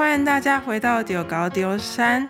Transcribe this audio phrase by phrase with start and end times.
[0.00, 2.26] 欢迎大家回到丢高丢山，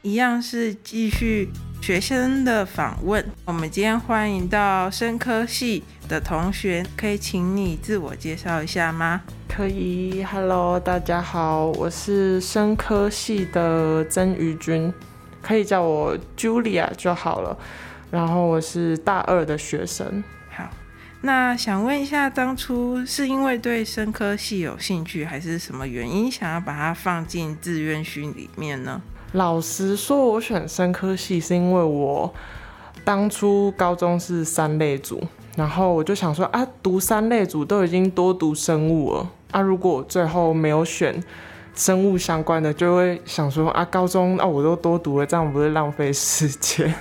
[0.00, 1.50] 一样是继续
[1.82, 3.22] 学生的访问。
[3.44, 9.20] 我们今天欢迎到生科系的同学，可以请你自我介绍一下吗？
[9.46, 14.90] 可以，Hello，大家好，我是生科系的曾瑜君，
[15.42, 17.54] 可以叫我 Julia 就好了。
[18.12, 20.22] 然后我是大二的学生。
[20.50, 20.68] 好，
[21.22, 29.00] 那想问一下，当初是因为对生科系有兴趣，还是什么原因想要把它放进志愿序里面呢？
[29.32, 32.30] 老实说，我选生科系是因为我
[33.02, 41.18] 当初高中是三类组，然后我就想说啊，读三类组都已经多读生物了，啊，如果我最后没有选。
[41.74, 46.94] 生物相关的就会想说啊，高中啊我都多读了，这样不是浪费时间，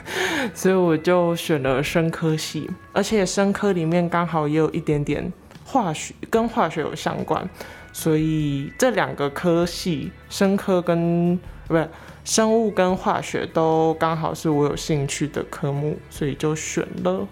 [0.53, 5.31] 所以我就选了生科系，而且生科里面刚好也有一点点
[5.65, 7.47] 化学，跟化学有相关，
[7.91, 11.89] 所以这两个科系，生科跟不是
[12.23, 17.27] 生物跟化学都刚好是我有兴趣的科目，所以就选了。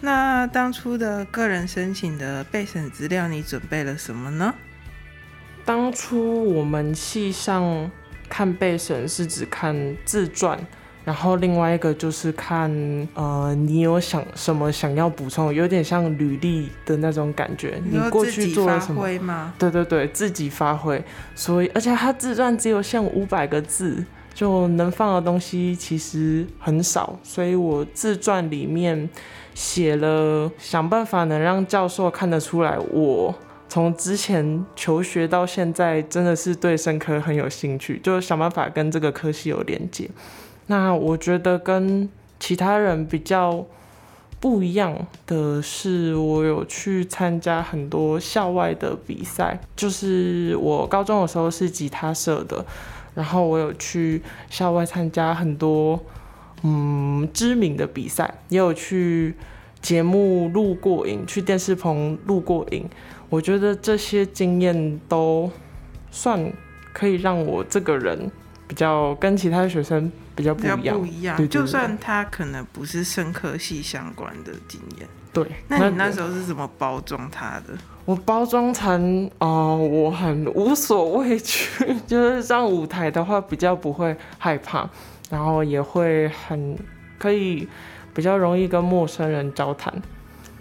[0.00, 4.54] 那当初的个人申请的备审资料，你准备了什么呢？
[5.68, 7.90] 当初我们系上
[8.26, 10.58] 看背审是只看自传，
[11.04, 12.70] 然后另外一个就是看
[13.12, 17.78] 呃你有想什么想要补充，有点像履历的那种感觉。
[17.84, 19.52] 你过去做了什么？
[19.58, 21.04] 对对对，自己发挥。
[21.34, 24.02] 所以而且他自传只有限五百个字，
[24.32, 27.18] 就能放的东西其实很少。
[27.22, 29.06] 所以我自传里面
[29.54, 33.34] 写了，想办法能让教授看得出来我。
[33.68, 40.08] 从之前求学到现在，真的是对生科很有兴趣，就想办法跟这个科系有连接。
[40.66, 42.08] 那我觉得跟
[42.40, 43.66] 其他人比较
[44.40, 52.64] 不一样的是，我有去参加很多校外的比赛，就是我高中的时候是吉他社的，
[53.14, 55.98] 然后我有去校外参加很多
[56.62, 59.34] 嗯知名的比赛，也有去
[59.82, 62.88] 节目录过影，去电视棚录过影。
[63.30, 65.50] 我觉得这些经验都
[66.10, 66.50] 算
[66.92, 68.30] 可以让我这个人
[68.66, 70.98] 比较跟其他学生比较不一样。
[70.98, 75.06] 不一样，就算他可能不是生科系相关的经验。
[75.32, 75.46] 对。
[75.68, 77.76] 那你那时候是怎么包装他的？
[78.06, 81.68] 我包装成哦、呃，我很无所畏惧，
[82.06, 84.88] 就是上舞台的话比较不会害怕，
[85.28, 86.78] 然后也会很
[87.18, 87.68] 可以
[88.14, 89.92] 比较容易跟陌生人交谈。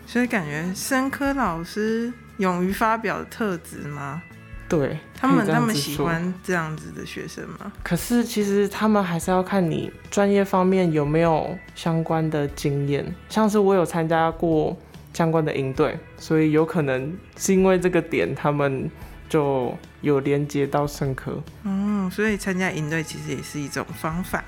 [0.05, 2.11] 所以感觉生科老师。
[2.37, 4.21] 勇于发表的特质吗？
[4.69, 7.71] 对，他们，他们喜欢这样子的学生吗？
[7.83, 13.15] 可是其实他们还是要看你专业方面有没有相关的经验。
[13.29, 14.77] 像是我有参加过
[15.13, 18.91] 相关的营队，所以有可能是因为这个点，他们
[19.29, 21.41] 就有连接到生科。
[21.63, 24.43] 嗯，所以参加营队其实也是一种方法。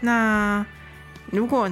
[0.00, 0.66] 那
[1.30, 1.70] 如果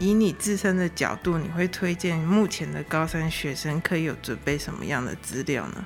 [0.00, 5.84] 以你自身的角度，你会推荐目前的高三学生可以有准备什么样的资料呢？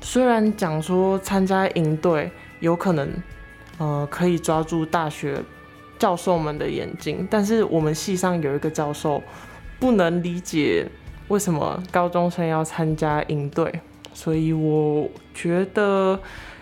[0.00, 2.30] 虽然讲说参加营队
[2.60, 3.12] 有可能，
[3.78, 5.42] 呃，可以抓住大学
[5.98, 9.20] 教授们的眼睛，但是我们系上有一个教授
[9.80, 10.86] 不能理解
[11.26, 13.80] 为什么高中生要参加营队，
[14.14, 16.20] 所以我觉得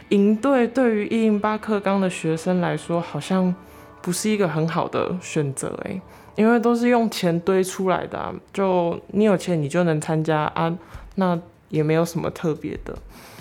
[0.09, 3.55] 营队对于一零八课纲的学生来说，好像
[4.01, 6.01] 不是一个很好的选择，哎。
[6.39, 10.73] 因为都是用钱堆出来的啊，就你有钱你就能参加啊，
[11.17, 11.37] 那
[11.69, 12.97] 也没有什么特别的，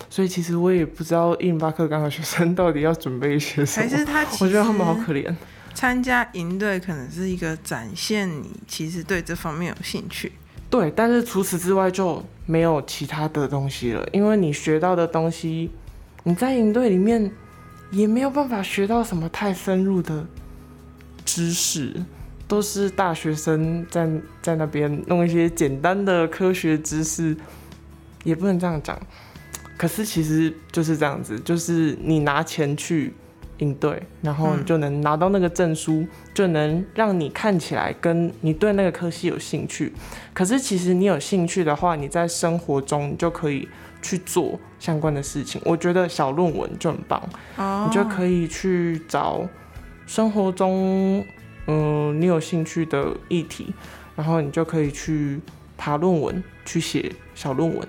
[0.09, 3.87] 所以其实我也不知道一零八课纲的学生到底要准备一些什么。
[3.87, 5.31] 还是他，我觉得他们好可怜。
[5.75, 10.31] 参加营队可能是一个展现你其实对这方面有兴趣。
[10.71, 15.69] 对，但是除此之外就没有其他的东西了，因为你学到的东西，
[16.23, 17.31] 你在营队里面
[17.91, 20.25] 也没有办法学到什么太深入的
[21.23, 21.93] 知识。
[22.47, 24.09] 都是大学生在
[24.41, 27.35] 在那边弄一些简单的科学知识，
[28.23, 28.97] 也不能这样讲。
[29.77, 33.13] 可是其实就是这样子，就是你拿钱去
[33.57, 39.91] 应对，然后你就能拿到那个证书，嗯，就能让你看起来跟你对那个科系有兴趣。
[40.33, 43.67] 可是其实你有兴趣的话，你在生活中你就可以
[44.01, 45.61] 去做相关的事情。
[45.65, 47.21] 我觉得小论文就很棒，
[47.57, 49.45] 哦，你就可以去找
[50.05, 51.25] 生活中。
[51.67, 53.73] 嗯，你有兴趣的议题，
[54.15, 55.39] 然后你就可以去
[55.77, 57.87] 爬论文，去写小论文。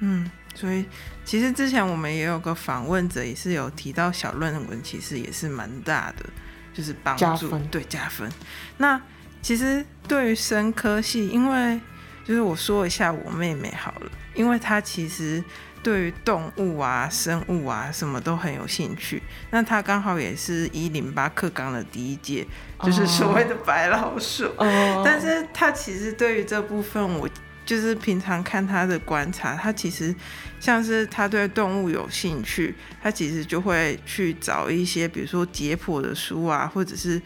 [0.00, 0.84] 嗯，所以
[1.24, 6.24] 其实之前我们也有个访问者，也是有提到小论文，其实也是蛮大的，
[6.72, 8.30] 就是帮助，对，加分。
[8.76, 9.00] 那
[9.42, 11.80] 其实对于生科系，因为
[12.24, 15.42] 就是我说一下我妹妹好了，因为她其实
[15.88, 19.22] 对于动物啊、生物啊什么都很有兴趣。
[19.50, 22.46] 那他刚好也是一零八课纲的第一届，
[22.82, 24.44] 就是所谓的白老鼠。
[24.56, 24.68] Oh.
[25.02, 27.26] 但是他其实对于这部分，我
[27.64, 30.14] 就是平常看他的观察，他其实
[30.60, 37.22] 像是他对动物有兴趣，他其实就会去找一些，比如说解剖的书啊，或者是。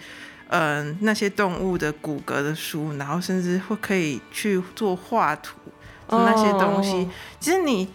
[0.54, 5.58] 嗯、呃，那些动物的骨骼的书，然后甚至会可以去做画图，
[6.06, 6.92] 做那些东西。
[6.92, 7.08] Oh.
[7.40, 7.88] 其实你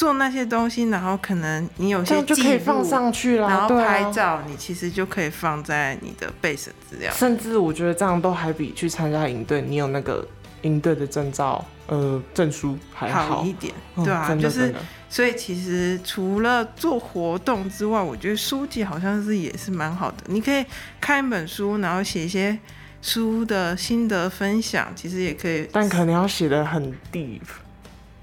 [0.00, 7.12] 做那些东西，然后可能你有些就可以放上去了，然后拍照，啊、你其实就可以放在你的备审资料。
[7.12, 10.26] 甚至我觉得这样都还比去参加营队，你有那个
[10.62, 14.74] 营队的证照，呃，证书还好，好一点，对啊，嗯、就是。
[15.10, 20.16] 所以其实除了做活动之外，我觉得书籍好像是也是蛮好的。
[20.28, 20.64] 你可以
[20.98, 22.58] 看一本书，然后写一些
[23.02, 25.68] 书的心得分享，其实也可以。
[25.70, 27.42] 但可能要写的很 deep。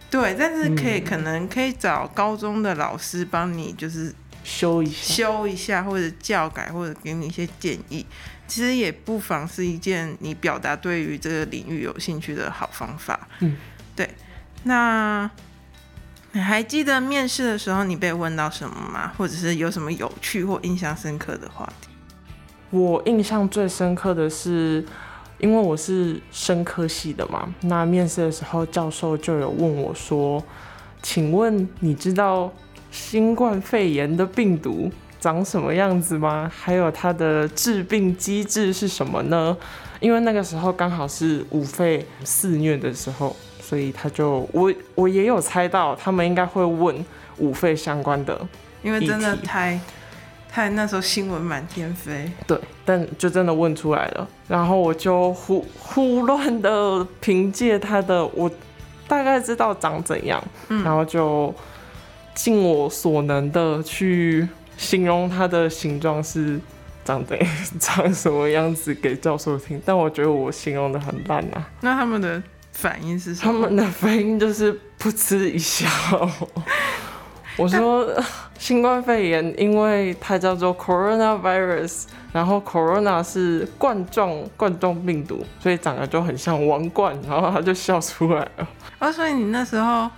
[0.10, 4.14] 对，但是可以、嗯、可能可以找高中的老师帮你，就是
[4.44, 8.06] 修一下，修一下或者教改，或者给你一些建议。
[8.48, 13.28] 其实也不妨是一件你表达对于这个领域有兴趣的好方法。
[13.40, 13.58] 嗯，
[13.96, 14.10] 对，
[14.64, 15.30] 那。
[16.34, 19.12] 你还记得面试的时候你被问到什么吗？
[19.18, 21.88] 或者是有什么有趣或印象深刻的话题？
[22.70, 24.86] 我印象最深刻的是，
[25.40, 30.44] 因为我是生科系的嘛，那面试的时候教授就有问我说
[31.02, 32.52] ：“请问你知道
[32.92, 36.52] 新冠肺炎的病毒长什么样子吗？
[36.54, 39.56] 还有它的致病机制是什么呢？”
[40.00, 43.36] 因为那个时候刚好是五肺肆虐的时候。
[43.60, 47.06] 所以他就我我也有猜到，他们应该会问
[47.38, 48.40] 五肺相关的，
[48.82, 49.78] 因为真的太
[50.58, 52.32] 太那时候新闻满天飞。
[52.48, 58.50] 对，但就真的问出来了，然后我就胡胡乱的凭借他的，我
[59.08, 61.54] 大概知道长怎样，嗯、然后就
[62.34, 64.48] 尽我所能的去
[64.80, 66.60] 形容它的形状是
[67.06, 67.48] 长怎样，
[67.80, 71.70] 长什么样子给教授听，但我觉得我形容的很烂啊。
[71.82, 72.42] 那他们的。
[72.74, 73.54] 反应是什么？
[73.54, 74.72] 他们的反应就是
[75.02, 75.88] 噗嗤一笑。
[77.58, 78.08] 我说
[78.58, 88.68] 新冠肺炎，因为它叫做 coronavirus，然后 corona 是冠状冠状病毒，所以长得就很像王冠，然后他就笑出来了。
[89.00, 90.10] 哦，所以你那时候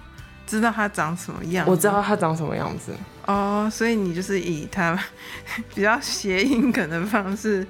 [0.45, 1.65] 知道它长什么样？
[1.67, 2.91] 我知道它长什么样子。
[3.25, 4.97] 哦，所以你就是以它
[5.73, 7.65] 比较谐音梗的方式。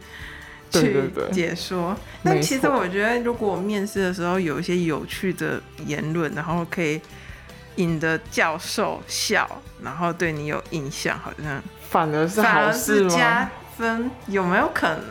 [0.71, 7.01] 去解说，但其实我觉得，如果面试的时候有一些有趣的言论，然后可以
[7.80, 9.50] 引得教授笑，
[9.81, 13.10] 然后对你有印象，好像反而是好事吗？
[13.10, 15.04] 加分有没有可能？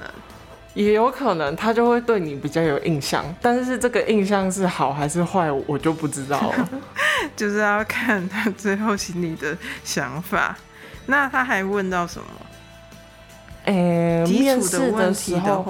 [0.74, 6.68] 也有可能，他就会对你比较有印象，但是这个印象是好还是坏，我就不知道了。
[7.34, 10.56] 就是要看他最后心里的想法。
[11.06, 12.26] 那他还问到什么？
[13.64, 15.64] 诶、欸，面试的时候，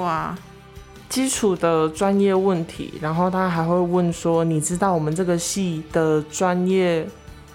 [1.08, 7.06] 基础的专业问题，然后他还会问说：“你知道我们这个系的专业，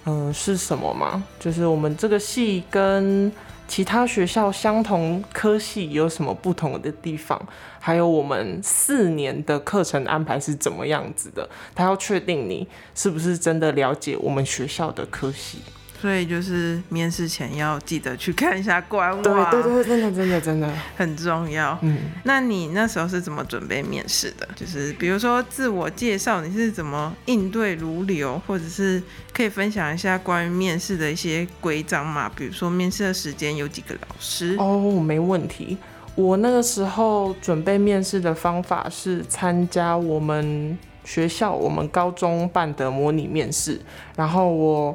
[0.05, 1.23] 嗯、是什么吗？
[1.39, 3.31] 就是我们这个系跟
[3.67, 7.39] 其他学校相同科系有什么不同的地方？
[7.79, 11.47] 还有我们四年的课程安排是怎么样子的？
[11.75, 15.59] 他要确定你是不是真的了解我们学校的科系。”
[16.04, 21.80] 所以就是面试前要记得去看一下官网，对对对，真的真的真的很重要。
[21.81, 24.45] 嗯，那你那时候是怎么准备面试的？
[24.54, 32.30] 就是比如说自我介绍，你是怎么应对如流，或者是可以分享一下关于面试的一些规章嘛？
[32.36, 34.57] 比如说面试的时间有几个老师？
[34.60, 35.78] 哦，没问题。
[36.16, 43.80] 我那个时候准备面试的方法是参加我们学校我们高中办的模拟面试，
[44.18, 44.94] 然后我。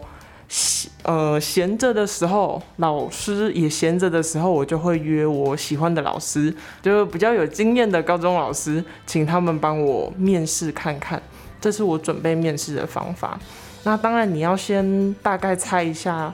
[1.03, 11.23] 呃，闲着的时候，老师也闲着的时候，我就会约我喜欢的老师，就比较有经验的高中老师，请他们帮我面试看看。
[11.61, 13.39] 这是我准备面试的方法。
[13.85, 16.33] 那当然，你要先大概猜一下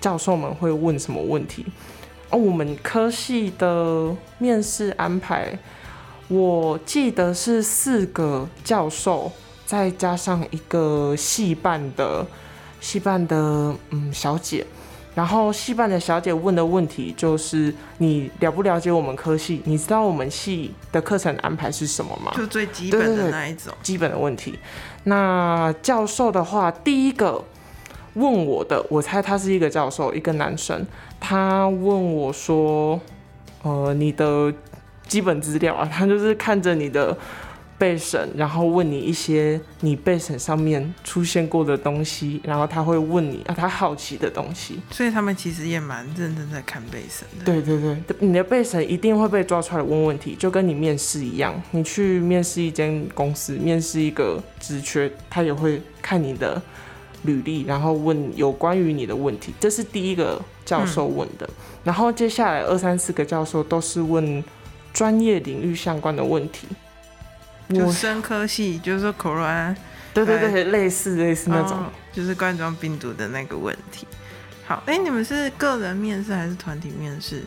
[0.00, 1.66] 教授们会问什么问题。
[2.30, 5.58] 哦，我们科系的面试安排，
[6.28, 9.32] 我记得是四个教授，
[9.66, 12.24] 再加上一个系办的。
[12.82, 13.36] 系办的
[13.90, 14.66] 嗯小姐，
[15.14, 19.62] 然后戏办的小姐问的问题就是你了不了解我们科系？
[19.64, 22.32] 你知道我们系的课程安排是什么吗？
[22.36, 24.58] 就最基本的那一种基本的问题。
[25.04, 27.44] 那教授的话，第一个
[28.14, 30.84] 问我的，我猜他是一个教授，一个男生，
[31.20, 33.00] 他问我说
[33.62, 34.52] ：“呃，你的
[35.06, 37.16] 基本资料啊，他就是看着你的。”
[37.82, 44.78] 备审，然后问你一些你备审上面出现过的东西，然后他会问你啊，他好奇的东西。
[44.88, 47.44] 所以他们其实也蛮认真在看备审的。
[47.44, 56.62] 对对对，你的备审一定会被抓出来问问题，就跟你面试一样，你去面试一间公司，面试一个职缺，他也会看你的
[57.24, 59.52] 履历，然后问有关于你的问题。
[59.58, 64.44] 这是第一个教授问的，嗯、然后接下来二三四个教授都是问
[64.92, 66.68] 专业领域相关的问题。
[67.74, 69.74] 就生科系，就是说 Corona，
[70.12, 74.06] 对对对，类似类似那种，哦，就是冠状病毒的那个问题。
[74.66, 77.42] 好，哎，你们是个人面试还是团体面试？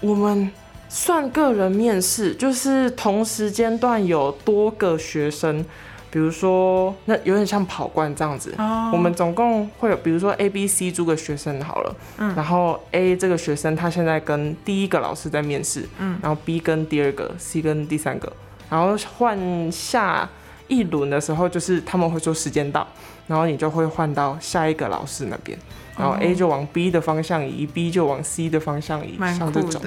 [0.00, 0.50] 我们
[0.88, 5.64] 算个人面试，就是同时间段有多个学生，
[6.10, 8.54] 比如说那有点像跑冠这样子。
[8.58, 8.90] 哦。
[8.92, 18.32] 我们总共会有，比如说 A、B、C 诸个学生好了，嗯，然后 A 这个学生他现在跟第一个老师在面试，嗯，然后 B 跟第二个，C 跟第三个。
[18.72, 20.26] 然后换下
[20.66, 22.88] 一轮的时候，就是他们会说时间到，
[23.26, 25.58] 然后你就会换到下一个老师那边，
[25.94, 29.80] 然后 A 就往 B 的方向移，B 就往 C 的方向移，蛮酷的。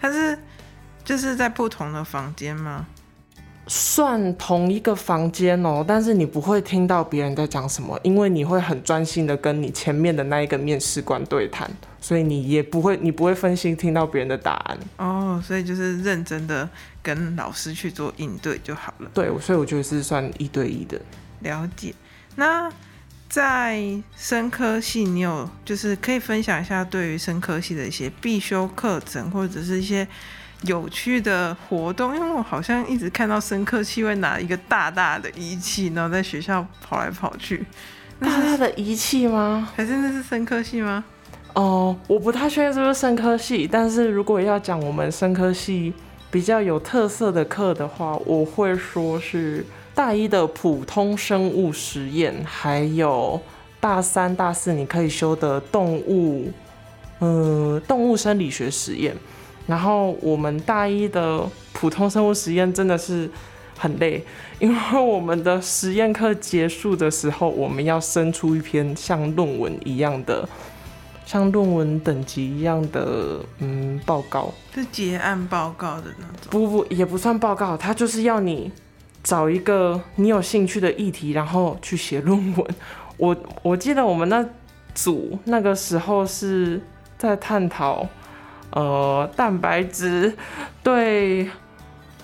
[0.00, 0.38] 他是
[1.04, 2.86] 就是在不同的房间吗？
[3.66, 14.78] 算同一个房间哦，但是你不会听到别人在讲什么，因为你会很专心的跟你前面的那一个面试官对谈，所以你也不会，你不会分心听到别人的答案。
[14.96, 16.66] 哦，所以就是认真的
[17.14, 19.10] 跟老师去做应对就好了。
[19.14, 21.00] 对，所以我觉得是算一对一的。
[21.40, 21.94] 了解。
[22.36, 22.70] 那
[23.28, 23.82] 在
[24.16, 30.06] 生科系，你有就是可以分享一下对于生科系的一些必修课程，或者是一些。
[30.62, 37.64] 有趣的活动，因为我好像一直看到生科系会拿一个大大的仪器，然后在学校跑来跑去。
[38.18, 39.70] 大大的仪器吗？
[39.76, 41.04] 还是那是生科系吗？
[41.52, 45.94] 哦，我不太确定是不是生科系，但是如果要讲我们生科系
[46.30, 53.40] 比较有特色的课的话，我会说是大一的普通生物实验，还有
[53.80, 56.50] 大三、大四你可以修的动物，
[57.18, 59.16] 呃，动物生理学实验。
[59.66, 63.30] 然后我们大一的普通生物实验真的是
[63.76, 64.24] 很累，
[64.58, 70.48] 因为我们的实验课结束的时候，我们要生出一篇像论文一样的，
[71.28, 76.48] 像论文等级一样的嗯报告，是结案报告的那种。
[76.48, 78.72] 不不，也不算报告，它就是要你
[79.22, 82.66] 找一个你有兴趣的议题，然后去写论文。
[83.18, 84.42] 我我记得我们那
[84.94, 86.80] 组那个时候是
[87.18, 88.08] 在探讨。
[88.70, 90.34] 呃，蛋白质
[90.82, 91.48] 对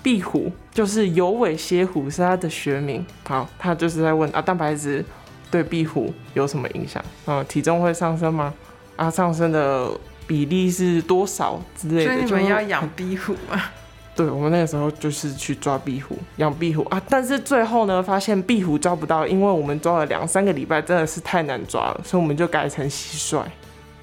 [0.03, 3.03] 壁虎，就是有尾蝎虎是它的学名。
[3.27, 5.03] 好，他就是在问啊，蛋白质
[5.49, 7.03] 对壁虎有什么影响？
[7.25, 8.53] 啊，体重会上升吗？
[8.95, 9.91] 啊，上升的
[10.25, 12.11] 比例是多少之类的？
[12.11, 13.61] 所以你们要养壁虎吗？
[14.15, 17.01] 对，我们那个时候就是去抓壁虎，养壁虎啊。
[17.09, 23.43] 但是最后呢，发现壁虎抓不到，因为我们抓了两三个礼拜，真的是太难抓了，所以我们就改成蟋蟀。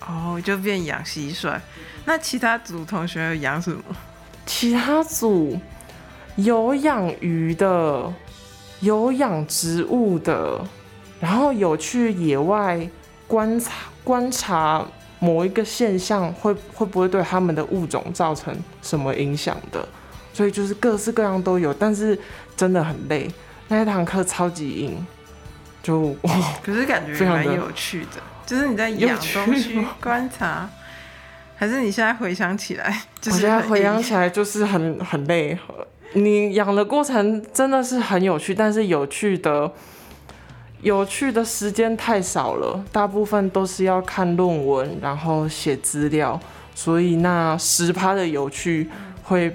[0.06, 1.58] 哦，就变养蟋蟀。
[2.04, 3.82] 那其他组同学有养什么？
[4.44, 5.58] 其他组
[6.36, 8.12] 有养鱼的，
[8.80, 10.60] 有养植物的，
[11.20, 12.86] 然后有去野外
[13.26, 13.72] 观察
[14.04, 14.84] 观察
[15.18, 19.86] 某一个现象会会不会对他们的物种造成什么影响的，
[20.32, 22.18] 所以就是各式各样都有，但是
[22.56, 23.30] 真的很累，
[23.68, 25.06] 那一堂课超级硬，
[25.82, 30.68] 就哇， 可是感觉蛮有趣的， 就是你在养东西观察。
[31.54, 35.56] 还是你现在回想起来， 我现在回想起来就是很很累。
[36.14, 39.70] 你养的过程真的是很有趣，但是有趣的
[40.82, 46.38] 有趣的时间太少了，大部分都是要看论文，然后写资料，
[46.74, 48.90] 所以那十趴的有趣
[49.22, 49.54] 会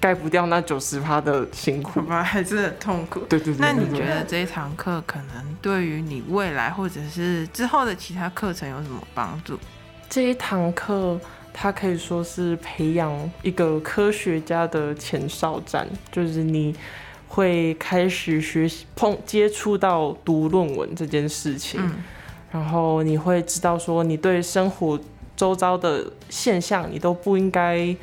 [0.00, 3.20] 盖不掉那九十趴的辛苦吧， 还是很痛苦。
[3.28, 3.60] 对对对，对。
[3.60, 9.58] 那你觉得这一堂课可能对于你未来或者是之后的其他课程有什么帮助？
[10.08, 11.18] 这一堂课，
[11.52, 16.74] 它可以说是培养一个科学家的前哨战，就是你
[17.32, 21.94] 会开始学习碰接触到读论文这件事情，嗯，
[22.50, 25.00] 然后你会知道说，你对生活
[25.34, 27.96] 周遭的现象，你都不应该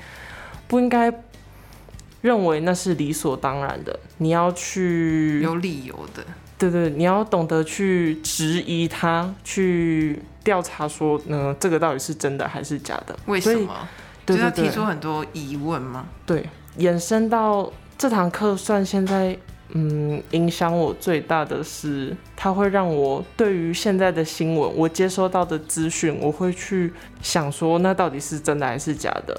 [0.67, 1.13] 不应该
[2.21, 6.25] 认为那是理所当然的，你要去有理由的。
[6.57, 13.15] 对对，你要懂得去质疑他，去调查说，嗯，这个到底是真的还是假的？
[13.27, 13.87] 为什么？
[14.25, 16.07] 对对对，就要提出很多疑问吗？
[16.25, 19.37] 对，延伸到这堂课，算现在，
[19.73, 29.37] 嗯，影响我最大的是，它会让我对于现在的新闻，我接收到的资讯，我会去想说，那到底是真的还是假的？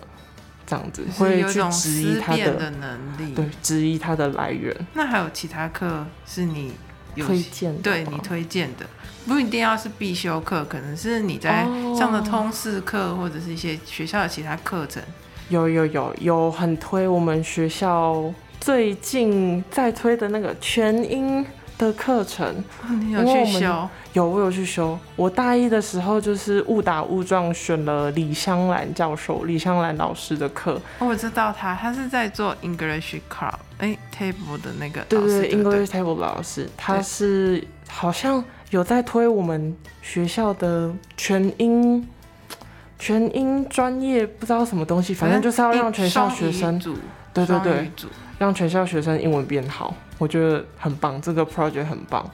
[0.66, 4.76] 这样子会去质疑他的，的能力，对，质疑他的来源。
[4.92, 6.74] 那还有其他课是你
[7.14, 7.74] 有推荐？
[7.80, 8.84] 对你推荐的，
[9.26, 11.64] 不一定要是必修课，可能是你在
[11.98, 15.02] 上的通识课，哦，或者是一些学校的其他课程。
[15.48, 21.44] 有有有有很推，我们学校最近在推的那个全英
[21.78, 22.46] 的课程，
[22.82, 23.88] 哦，你有去修？
[24.12, 24.98] 有，我有去修。
[25.16, 30.80] 我大一的时候就是误打误撞选了李香兰教授、李香兰老师的课。
[30.98, 42.06] 哦，我知道他，他是在做 English Club 哎 Table 的那个对对对，English Table 的老师，他是好像有在推我们学校的全英
[42.98, 46.78] 全英专业，不知道什么东西，反正就是要让全校学生，
[47.32, 47.90] 对对对，
[48.40, 52.24] 让全校学生英文变好，我觉得很棒，这个 project 很棒。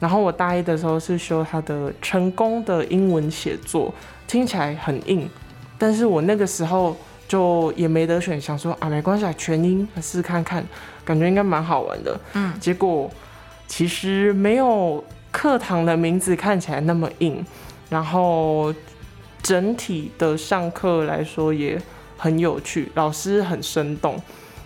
[0.00, 3.94] 然后我大一的时候是修他的成功的英文写作，
[4.26, 5.30] 听起来很硬，
[5.78, 6.96] 但是我那个时候
[7.28, 10.66] 就也没得选，想说啊没关系，全英试试看看，
[11.04, 12.20] 感觉应该蛮好玩的。
[12.32, 13.08] 嗯，结果
[13.68, 17.46] 其实没有课堂的名字看起来那么硬，
[17.88, 18.74] 然后
[19.40, 21.80] 整体的上课来说也
[22.18, 24.20] 很有趣，老师很生动，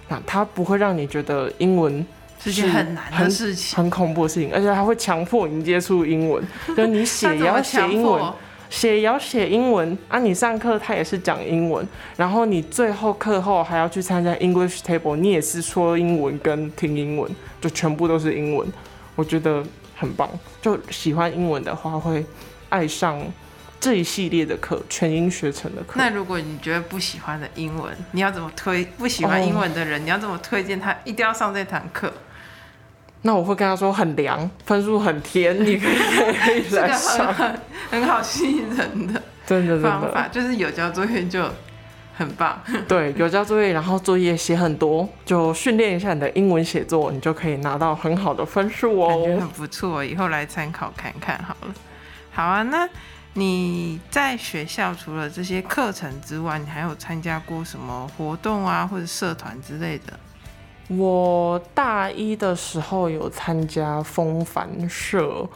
[0.08, 2.04] 那它不会让你觉得英文。
[2.38, 6.44] 是件很难的事情，很恐怖的事情，而且它会强迫你接触英文，
[6.76, 8.22] 就你写也要写英文，
[8.68, 10.18] 写也要写英文啊！
[10.20, 11.84] 你上课他也是讲英文，
[12.16, 17.28] 然后你最后课后还要去参加 English Table，你也是说英文跟听英文，
[17.60, 18.70] 就全部都是英文，
[19.16, 19.64] 我觉得
[19.96, 20.28] 很棒。
[20.60, 22.24] 就喜欢英文的话，会
[22.68, 23.18] 爱上
[23.80, 25.94] 这一系列的课，全英学程的课。
[25.96, 28.84] 那如果你觉得不喜欢的英文，你要怎么推？
[28.96, 32.12] 不喜欢英文的人，哦、你要怎么推荐他一定要上这堂课？
[33.22, 35.96] 那我会跟他说很凉，分数很甜，你可以
[36.38, 41.42] 可以来上， 很很好吸引人的，真的方法就是有交作业就
[42.16, 42.62] 很棒。
[42.86, 49.08] 对，有交作业，然后作业写很多，就训练一下你的英文写作，你就可以拿到很好的分数哦。
[49.08, 51.74] 感觉很不错，以后来参考看看好了。
[52.30, 52.88] 好啊，那
[53.38, 60.18] 你在学校除了这些课程之外，你还有参加过什么活动啊，或者社团之类的？
[60.88, 65.46] 我大一的时候有参加风帆社，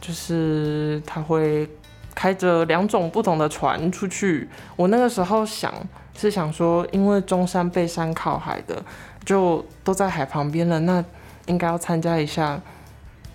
[0.00, 1.70] 就是他会
[2.12, 4.48] 开着两种不同的船出去。
[4.74, 5.72] 我那个时候想
[6.16, 8.82] 是想说，因为中山背山靠海的，
[9.24, 11.04] 就都在海旁边了，那
[11.46, 12.60] 应该要参加一下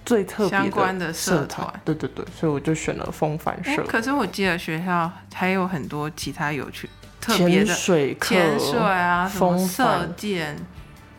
[0.08, 1.67] 最特别相关的社团。
[1.84, 3.84] 对对对，所以我就选了风帆社。
[3.84, 6.89] 可是我记得学校还有很多其他有趣、
[7.20, 10.56] 特别的潜水课、潜水啊，什么射箭。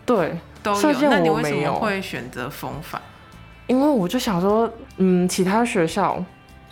[0.07, 0.93] 对，都有。
[1.03, 3.01] 那你为什么会选择风帆？
[3.67, 6.25] 因为我就想说，嗯，其他学校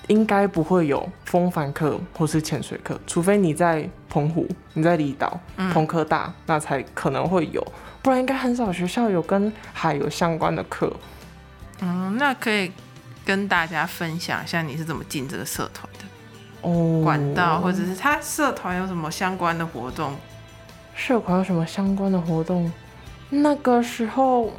[0.07, 5.39] 应该不会有风帆课或是潜水课，除非你在澎湖、你在离岛、
[5.75, 7.63] 澎科大，那才可能会有，
[8.01, 10.91] 不然应该很少学校有跟海有相关的课。
[11.81, 12.73] 嗯，那可以
[13.25, 16.05] 跟大家分享一下你是怎么进这个社团的？
[16.63, 20.17] 哦，管道或者是他社团有什么相关的活动？
[20.95, 22.73] 社团有什么相关的活动？
[23.29, 24.51] 那个时候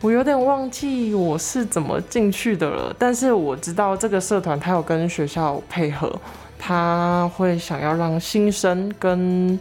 [0.00, 6.20] 我有点忘记我是怎么进去的了，但是我知道这个社团他有跟学校配合，
[6.58, 9.58] 他会想要让新生跟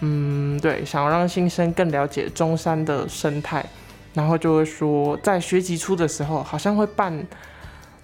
[0.00, 3.64] 嗯对，想要让新生更了解中山的生态，
[4.14, 7.26] 然后就会说在学期初的时候好像会办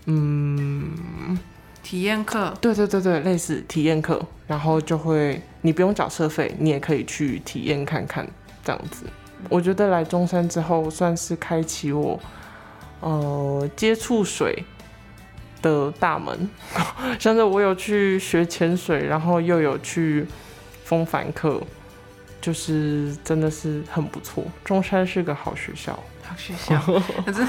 [0.04, 1.38] 嗯
[1.82, 8.26] 体验课，对对对对，类似体验课，然后就会你不用缴社费，你也可以去体验看看
[8.64, 9.06] 这样子。
[9.48, 12.18] 我觉得来中山之后，算是开启我，
[13.00, 14.64] 呃，接触水
[15.62, 16.48] 的大门。
[17.20, 20.26] 像是我有去学潜水，然后又有去
[20.84, 21.62] 风帆课，
[22.46, 24.44] 就是真的是很不错。
[24.64, 26.80] 中山是个好学校，好学校，
[27.26, 27.44] 可是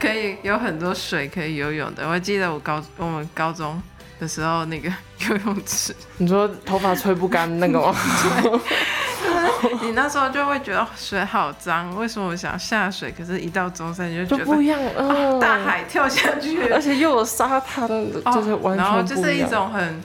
[0.00, 2.08] 可以有很多水可以游泳的。
[2.08, 3.78] 我记得我高我们高中
[4.18, 4.88] 的时候那个
[5.28, 7.94] 游泳池，你说头发吹不干那个吗？
[9.82, 13.12] 你那时候就会觉得水好脏，为什么我想下水？
[13.12, 20.02] 可是，一到中山你就觉得就不一样，嗯哦，大海跳下去，而且又有沙滩，就是然后就是一种很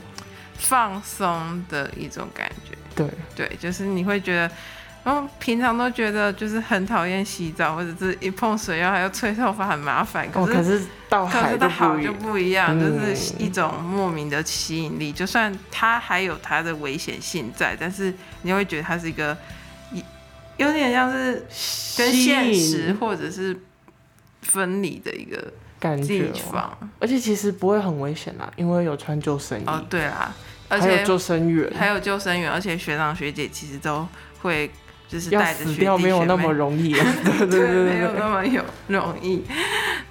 [0.58, 2.76] 放松的一种感觉。
[2.98, 4.50] 对对，就是你会觉得。
[5.04, 10.30] 然后平常都觉得就是很讨厌洗澡，或者是一碰水要还要吹头发很麻烦。
[10.30, 15.10] 可是、哦、可是到海的好就不一样，嗯、就是一种莫名的吸引力。
[15.10, 19.34] 就算它还有它的危险性在，但是你会觉得它是一个
[20.58, 21.46] 有点像是
[21.96, 23.58] 跟现实或者是
[24.42, 25.48] 分离的一个地
[25.80, 25.80] 方。
[25.80, 26.32] 感觉，
[26.98, 29.64] 而且其实不会很危险啦，因为有穿救生衣。
[29.64, 30.34] 哦，对啦。
[30.68, 34.06] 而且还有救生员，还有救生员，而且学长学姐其实都
[34.42, 34.70] 会
[35.08, 39.42] 就是要带着学弟学妹，死掉 没有那么容易，对对对对没有那么有容易。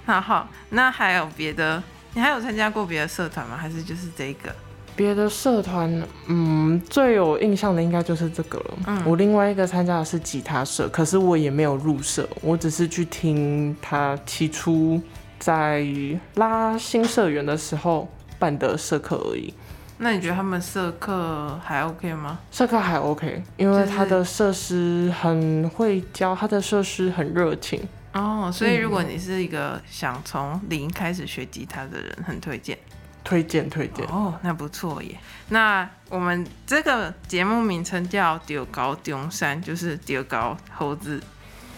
[0.06, 1.82] 那好，那还有别的？
[2.14, 3.56] 你还有参加过别的社团吗？
[3.56, 4.54] 还是就是这个？
[4.96, 8.78] 别的社团，嗯，最有印象的应该就是这个了。
[8.88, 15.00] 嗯，我另外一个参加的是吉他社，可是我也没有入社，我只是去听他起初
[15.38, 15.86] 在
[16.34, 18.08] 拉新社员的时候
[18.40, 19.54] 办的社课而已。
[19.98, 22.38] 那你觉得他们社课还 OK 吗？
[22.50, 27.86] 社课还 OK，因为他的设施很会教，他的设施很热情。
[28.12, 32.78] 哦，所以如果你是一个想从零开始学吉他的人，很推荐。
[33.24, 35.18] 推荐推荐哦，那不错耶。
[35.50, 41.22] 那我们这个节目名称叫“丢高中山”，就是丢高猴子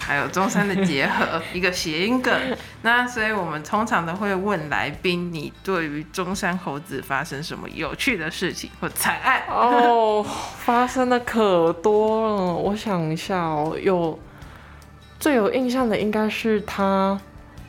[0.00, 2.34] 还有中山的结合， 一个谐音梗。
[2.82, 9.42] 那所以我们通常都会问来宾：你对于中山猴子发生什么有趣的事情或惨案？
[9.48, 10.26] 哦，
[10.58, 12.54] 发生的可多了。
[12.54, 14.18] 我想一下哦，有
[15.18, 17.20] 最有印象的应该是他。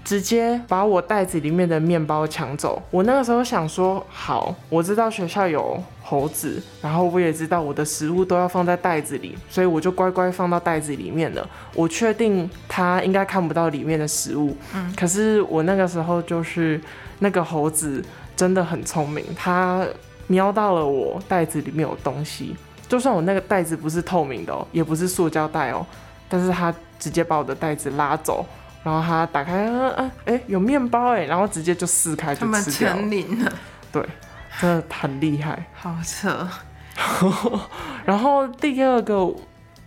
[0.04, 2.82] 直接把我袋子里面的面包抢走。
[2.90, 11.48] 我那个时候想说，好，我知道学校有猴子，然后我也知道我的食物都要放在袋子里，所以我就乖乖放到袋子里面了。
[11.76, 14.56] 我确定他应该看不到里面的食物。
[14.74, 16.82] 嗯，可是我那个时候就是
[17.20, 18.04] 那个猴子
[18.36, 19.86] 真的很聪明，它
[20.28, 22.56] 瞄到了我袋子里面有东西，
[22.90, 25.86] 就算我那个袋子不是透明的哦，也不是塑胶袋哦，
[26.28, 28.44] 但是他直接把我的袋子拉走。
[28.84, 32.96] 然后他打开，嗯嗯，哎，有面包哎，然后直接就撕开就吃掉了。
[32.96, 33.52] 他们成瘾了。
[33.91, 34.04] 对，
[34.60, 35.63] 真的很厉害。
[35.74, 36.48] 好扯。
[38.04, 39.32] 然后第二个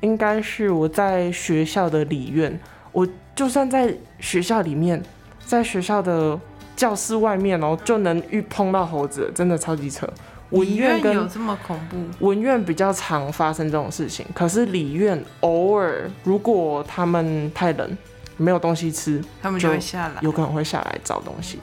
[0.01, 2.59] 应该是我在学校的里院，
[2.93, 5.03] 我就算在学校里面，
[5.45, 6.39] 在学校的
[6.77, 10.09] 教室外面哦，就能遇碰到猴子，真的超级扯。
[10.51, 12.27] 文院跟有这么恐怖？
[12.27, 17.99] 文院比较常发生这种事情，可是里院偶尔，如果他们太冷。
[18.37, 21.59] 没有东西吃，他们就会下来，有可能会下来找东西。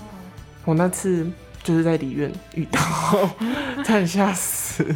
[0.66, 1.30] 我那次
[1.64, 2.80] 就是在里院遇到，
[3.84, 4.96] 差点吓死，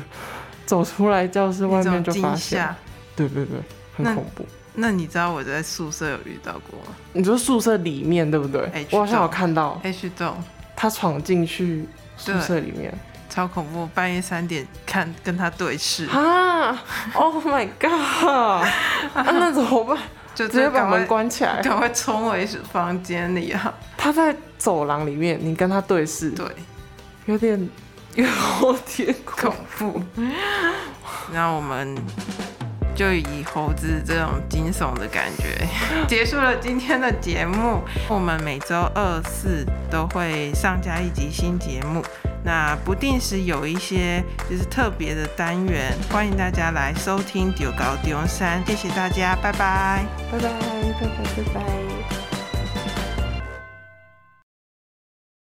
[0.65, 2.67] 走出来教室外面就发现，
[3.15, 3.59] 对对对，
[3.95, 4.87] 很恐怖那。
[4.87, 6.95] 那你知道我在宿舍有遇到过吗？
[7.13, 8.69] 你说宿舍里面对不对？
[8.91, 10.35] 我好像有看到 H 栋，
[10.75, 12.93] 他闯进去宿舍里面，
[13.29, 16.77] 超恐怖，半夜三点看跟他对视啊
[17.13, 17.91] ！Oh my god！
[19.15, 19.97] 啊，那怎么办？
[20.35, 23.73] 就直接把门关起来，赶快冲回房间里啊！
[23.97, 26.45] 他在走廊里面，你跟他对视，对，
[27.25, 27.69] 有点
[28.15, 30.03] 有点恐怖。
[31.31, 31.95] 那我们
[32.93, 35.67] 就以猴子这种惊悚的感觉
[36.07, 37.81] 结束了今天的节目。
[38.07, 42.03] 我们每周二四都会上架一集新节目。
[42.45, 50.49] 那不定时有一些就是特别的单元，欢迎大家来收听《丢高丢山》，谢谢大家，拜拜，拜拜，
[51.01, 51.94] 拜拜，拜拜。